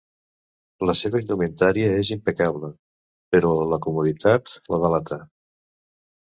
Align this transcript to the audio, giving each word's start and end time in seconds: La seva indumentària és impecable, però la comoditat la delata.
La 0.89 0.93
seva 0.99 1.19
indumentària 1.23 1.91
és 2.03 2.09
impecable, 2.15 2.71
però 3.37 3.53
la 3.75 3.79
comoditat 3.85 4.57
la 4.75 4.81
delata. 4.87 5.21